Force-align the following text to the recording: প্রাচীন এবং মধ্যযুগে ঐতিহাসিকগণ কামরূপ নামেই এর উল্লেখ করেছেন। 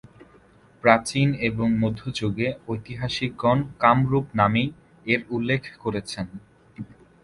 প্রাচীন 0.83 1.27
এবং 1.49 1.67
মধ্যযুগে 1.79 2.47
ঐতিহাসিকগণ 2.67 3.57
কামরূপ 3.79 4.25
নামেই 4.35 4.67
এর 5.05 5.21
উল্লেখ 5.29 5.61
করেছেন। 5.83 6.25